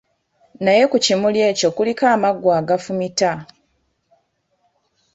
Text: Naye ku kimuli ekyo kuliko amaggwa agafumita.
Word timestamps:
Naye 0.63 0.83
ku 0.91 0.97
kimuli 1.05 1.39
ekyo 1.49 1.67
kuliko 1.75 2.03
amaggwa 2.15 2.51
agafumita. 2.59 3.31